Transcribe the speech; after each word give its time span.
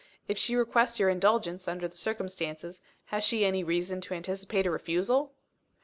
If 0.27 0.35
she 0.35 0.55
requests 0.55 0.97
your 0.99 1.09
indulgence, 1.09 1.67
under 1.67 1.87
the 1.87 1.95
circumstances, 1.95 2.81
has 3.05 3.23
she 3.23 3.45
any 3.45 3.63
reason 3.63 4.01
to 4.01 4.15
anticipate 4.15 4.65
a 4.65 4.71
refusal?" 4.71 5.35